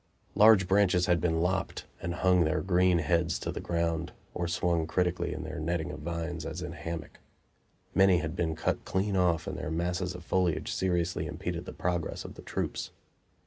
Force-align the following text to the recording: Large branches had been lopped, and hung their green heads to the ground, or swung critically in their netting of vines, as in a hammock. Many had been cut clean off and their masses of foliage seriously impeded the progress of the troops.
Large 0.33 0.67
branches 0.67 1.05
had 1.05 1.21
been 1.21 1.41
lopped, 1.43 1.85
and 2.01 2.15
hung 2.15 2.43
their 2.43 2.61
green 2.61 2.97
heads 2.97 3.37
to 3.37 3.51
the 3.51 3.59
ground, 3.59 4.13
or 4.33 4.47
swung 4.47 4.87
critically 4.87 5.31
in 5.31 5.43
their 5.43 5.59
netting 5.59 5.91
of 5.91 5.99
vines, 5.99 6.43
as 6.43 6.63
in 6.63 6.73
a 6.73 6.75
hammock. 6.75 7.19
Many 7.93 8.17
had 8.17 8.35
been 8.35 8.55
cut 8.55 8.83
clean 8.83 9.15
off 9.15 9.45
and 9.45 9.59
their 9.59 9.69
masses 9.69 10.15
of 10.15 10.25
foliage 10.25 10.71
seriously 10.71 11.27
impeded 11.27 11.65
the 11.65 11.71
progress 11.73 12.25
of 12.25 12.33
the 12.33 12.41
troops. 12.41 12.89